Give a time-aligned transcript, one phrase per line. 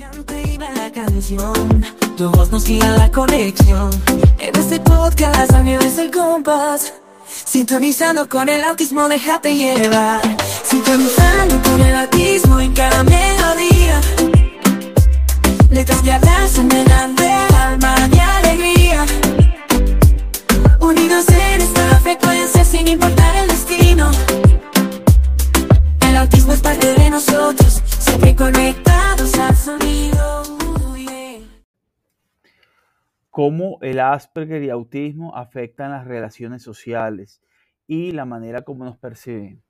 [0.00, 1.84] Cante la canción,
[2.16, 3.90] tu voz nos guía la conexión.
[4.38, 6.94] En este podcast es el compás.
[7.26, 10.22] Sintonizando con el autismo, déjate llevar.
[10.64, 14.00] Sintonizando con el autismo en cada melodía.
[15.68, 17.99] Letras de abrazo, de alma
[33.42, 37.40] Cómo el Asperger y autismo afectan las relaciones sociales
[37.86, 39.62] y la manera como nos perciben.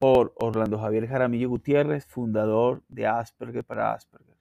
[0.00, 4.34] Por Orlando Javier Jaramillo Gutiérrez, fundador de Asperger para Asperger.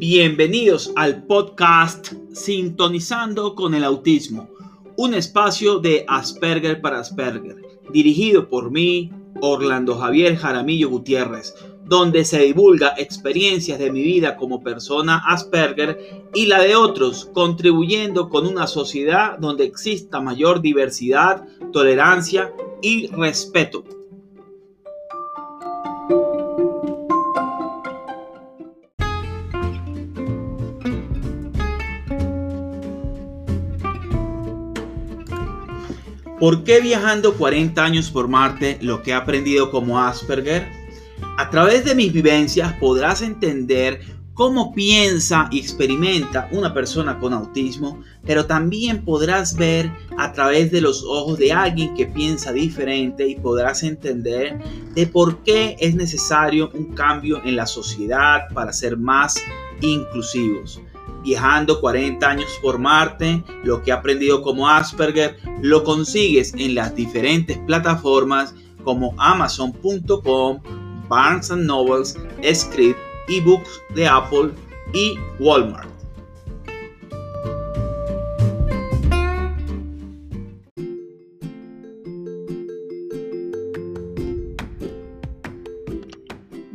[0.00, 4.48] Bienvenidos al podcast Sintonizando con el Autismo,
[4.96, 11.54] un espacio de Asperger para Asperger, dirigido por mí, Orlando Javier Jaramillo Gutiérrez,
[11.92, 18.30] donde se divulga experiencias de mi vida como persona Asperger y la de otros, contribuyendo
[18.30, 23.84] con una sociedad donde exista mayor diversidad, tolerancia y respeto.
[36.40, 40.81] ¿Por qué viajando 40 años por Marte lo que he aprendido como Asperger?
[41.38, 44.00] A través de mis vivencias podrás entender
[44.34, 50.80] cómo piensa y experimenta una persona con autismo, pero también podrás ver a través de
[50.80, 54.58] los ojos de alguien que piensa diferente y podrás entender
[54.94, 59.42] de por qué es necesario un cambio en la sociedad para ser más
[59.80, 60.80] inclusivos.
[61.22, 66.96] Viajando 40 años por Marte, lo que he aprendido como Asperger, lo consigues en las
[66.96, 70.60] diferentes plataformas como Amazon.com,
[71.12, 72.16] Barnes Nobles,
[72.54, 74.50] Script, eBooks de Apple
[74.94, 75.90] y Walmart.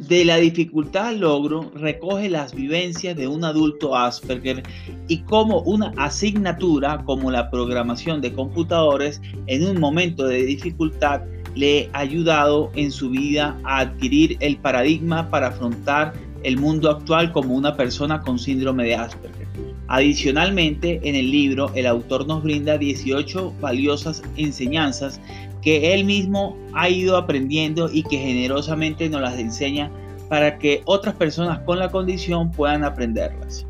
[0.07, 4.61] De la dificultad al logro recoge las vivencias de un adulto Asperger
[5.07, 11.23] y cómo una asignatura como la programación de computadores en un momento de dificultad
[11.57, 16.13] le ha ayudado en su vida a adquirir el paradigma para afrontar
[16.43, 19.47] el mundo actual como una persona con síndrome de Asperger.
[19.87, 25.19] Adicionalmente, en el libro, el autor nos brinda 18 valiosas enseñanzas
[25.61, 29.89] que él mismo ha ido aprendiendo y que generosamente nos las enseña
[30.29, 33.65] para que otras personas con la condición puedan aprenderlas.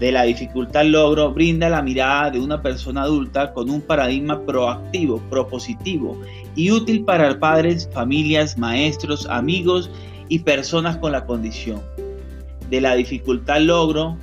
[0.00, 4.40] De la dificultad al logro brinda la mirada de una persona adulta con un paradigma
[4.46, 6.18] proactivo, propositivo
[6.56, 9.90] y útil para padres, familias, maestros, amigos
[10.30, 11.82] y personas con la condición.
[12.70, 14.16] De la dificultad al logro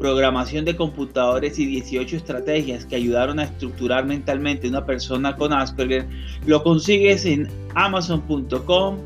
[0.00, 6.08] programación de computadores y 18 estrategias que ayudaron a estructurar mentalmente una persona con Asperger,
[6.46, 8.96] lo consigues en amazon.com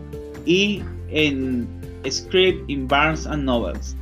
[0.47, 0.81] y
[1.11, 1.69] en
[2.09, 3.97] Script in Barnes and Nobles.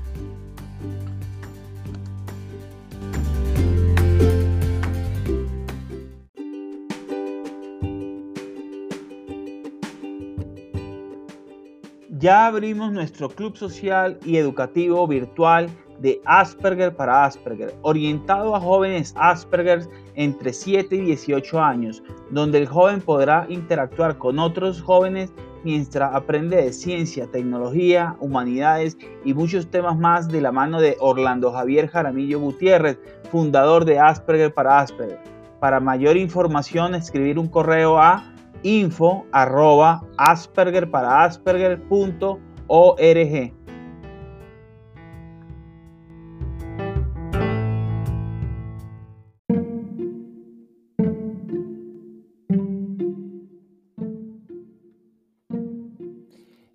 [12.23, 15.69] Ya abrimos nuestro club social y educativo virtual
[15.99, 22.01] de Asperger para Asperger, orientado a jóvenes Asperger entre 7 y 18 años,
[22.31, 25.33] donde el joven podrá interactuar con otros jóvenes
[25.65, 31.51] mientras aprende de ciencia, tecnología, humanidades y muchos temas más de la mano de Orlando
[31.51, 33.01] Javier Jaramillo Gutiérrez,
[33.33, 35.19] fundador de Asperger para Asperger.
[35.59, 43.53] Para mayor información, escribir un correo a info arroba asperger para asperger.org.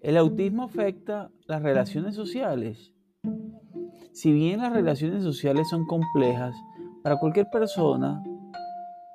[0.02, 2.94] El autismo afecta las relaciones sociales.
[4.14, 6.56] Si bien las relaciones sociales son complejas
[7.04, 8.24] para cualquier persona,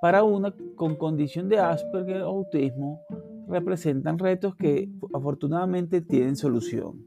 [0.02, 3.02] para una con condición de Asperger o autismo
[3.46, 7.06] representan retos que afortunadamente tienen solución.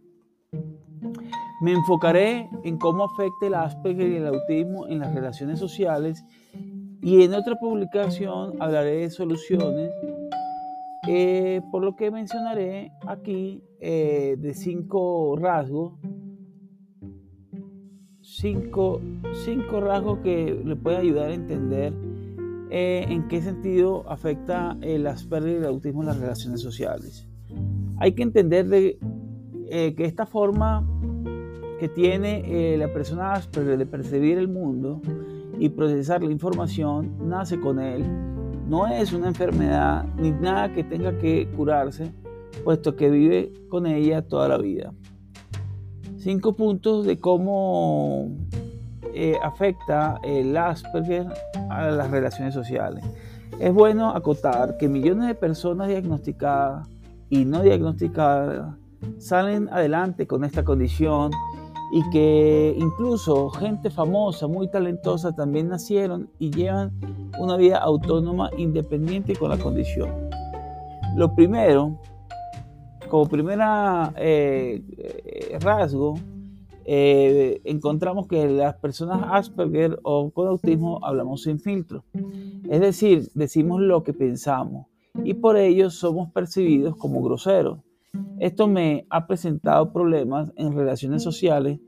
[1.61, 6.23] Me enfocaré en cómo afecta el Asperger y el autismo en las relaciones sociales
[7.01, 9.91] y en otra publicación hablaré de soluciones
[11.05, 15.99] eh, por lo que mencionaré aquí eh, de cinco rasgos,
[18.21, 19.01] cinco,
[19.43, 22.04] cinco, rasgos que le pueden ayudar a entender
[22.69, 27.27] eh, en qué sentido afecta el Asperger y el autismo en las relaciones sociales.
[27.97, 28.97] Hay que entender de,
[29.69, 30.87] eh, que esta forma
[31.79, 35.01] que tiene eh, la persona Asperger de percibir el mundo
[35.59, 38.03] y procesar la información nace con él.
[38.67, 42.11] No es una enfermedad ni nada que tenga que curarse,
[42.63, 44.93] puesto que vive con ella toda la vida.
[46.17, 48.35] Cinco puntos de cómo
[49.15, 51.25] eh, afecta el Asperger
[51.69, 53.03] a las relaciones sociales.
[53.59, 56.87] Es bueno acotar que millones de personas diagnosticadas
[57.29, 58.75] y no diagnosticadas
[59.17, 61.31] salen adelante con esta condición
[61.91, 66.91] y que incluso gente famosa, muy talentosa, también nacieron y llevan
[67.39, 70.09] una vida autónoma independiente con la condición.
[71.15, 71.97] Lo primero,
[73.09, 76.15] como primera eh, eh, rasgo,
[76.85, 82.03] eh, encontramos que las personas Asperger o con autismo hablamos sin filtro.
[82.69, 84.85] Es decir, decimos lo que pensamos
[85.23, 87.79] y por ello somos percibidos como groseros.
[88.39, 91.79] Esto me ha presentado problemas en relaciones sociales,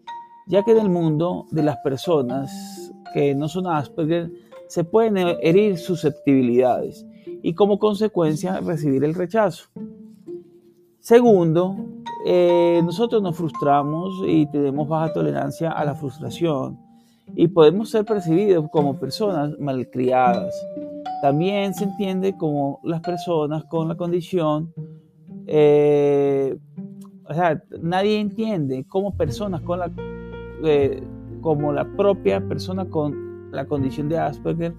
[0.47, 4.31] ya que en el mundo de las personas que no son Asperger
[4.67, 7.05] se pueden herir susceptibilidades
[7.41, 9.69] y como consecuencia recibir el rechazo.
[10.99, 11.75] Segundo,
[12.25, 16.79] eh, nosotros nos frustramos y tenemos baja tolerancia a la frustración
[17.35, 20.53] y podemos ser percibidos como personas malcriadas.
[21.21, 24.73] También se entiende como las personas con la condición,
[25.45, 26.57] eh,
[27.29, 29.91] o sea, nadie entiende como personas con la,
[30.63, 31.03] eh,
[31.41, 34.73] como la propia persona con la condición de Asperger,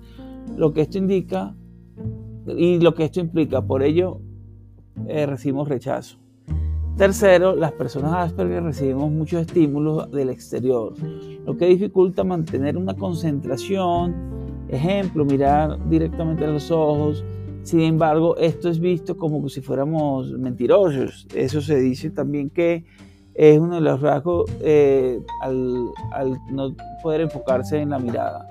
[0.57, 1.55] lo que esto indica
[2.47, 3.63] y lo que esto implica.
[3.63, 4.21] Por ello,
[5.07, 6.19] recibimos rechazo.
[6.99, 10.95] Tercero, las personas Asperger recibimos muchos estímulos del exterior,
[11.47, 17.25] lo que dificulta mantener una concentración, ejemplo, mirar directamente a los ojos.
[17.63, 21.29] Sin embargo, esto es visto como si fuéramos mentirosos.
[21.37, 22.85] Eso se dice también que
[23.33, 25.93] es uno de los rasgos eh, al,
[26.51, 28.45] no poder enfocarse en la mirada.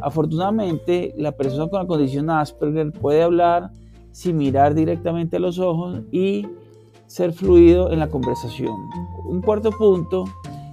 [0.00, 3.70] Afortunadamente, la persona con la condición Asperger puede hablar
[4.10, 6.44] sin mirar directamente a los ojos y
[7.14, 8.74] ser fluido en la conversación.
[9.24, 10.24] Un cuarto punto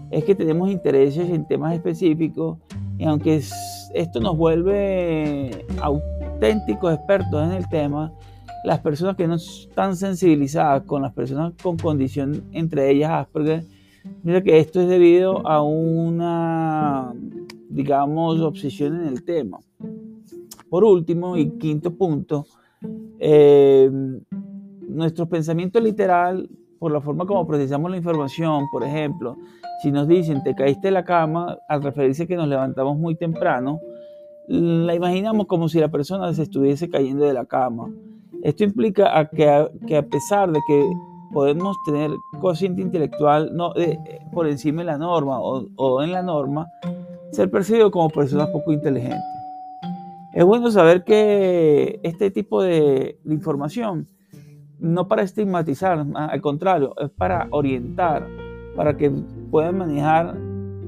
[0.09, 2.57] es que tenemos intereses en temas específicos
[2.97, 3.43] y aunque
[3.93, 8.11] esto nos vuelve auténticos expertos en el tema,
[8.63, 13.63] las personas que no están sensibilizadas con las personas con condición, entre ellas Asperger,
[14.23, 17.13] mira que esto es debido a una,
[17.69, 19.59] digamos, obsesión en el tema.
[20.71, 22.47] Por último y quinto punto,
[23.19, 23.91] eh,
[24.91, 26.49] nuestro pensamiento literal,
[26.79, 29.37] por la forma como procesamos la información, por ejemplo,
[29.81, 33.79] si nos dicen te caíste de la cama, al referirse que nos levantamos muy temprano,
[34.47, 37.89] la imaginamos como si la persona se estuviese cayendo de la cama.
[38.43, 40.91] Esto implica que, a, pesar de que
[41.31, 42.11] podemos tener
[42.41, 43.97] cociente intelectual no, eh,
[44.33, 46.67] por encima de la norma o, o en la norma,
[47.31, 49.21] ser percibido como personas poco inteligentes.
[50.33, 54.07] Es bueno saber que este tipo de información
[54.81, 58.27] no para estigmatizar, al contrario, es para orientar,
[58.75, 59.09] para que
[59.49, 60.35] puedan manejar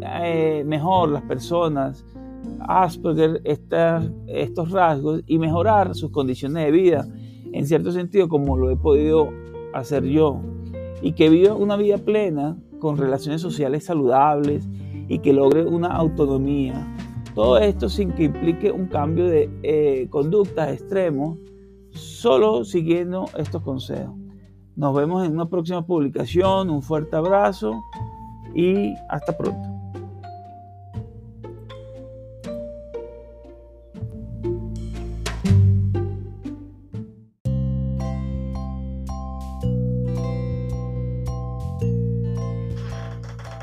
[0.02, 2.04] eh, mejor las personas
[2.60, 7.08] Asperger estos rasgos y mejorar sus condiciones de vida,
[7.52, 9.30] en cierto sentido como lo he podido
[9.74, 10.42] hacer yo,
[11.02, 14.68] y que viva una vida plena con relaciones sociales saludables
[15.08, 16.96] y que logre una autonomía.
[17.36, 21.38] Todo esto sin que implique un cambio de eh, conductas extremos
[22.24, 24.16] solo siguiendo estos consejos.
[24.78, 26.70] Nos vemos en una próxima publicación.
[26.70, 27.84] Un fuerte abrazo
[28.56, 29.73] y hasta pronto.